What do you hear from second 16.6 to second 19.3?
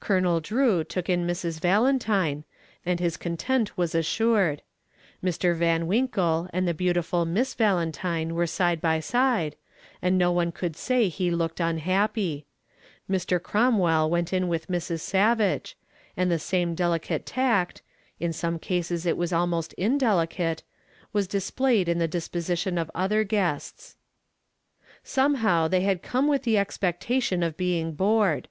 delicate tact in some cases it